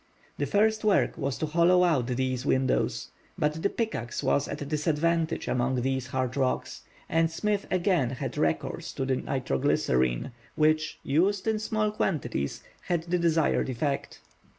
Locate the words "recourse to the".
8.35-9.17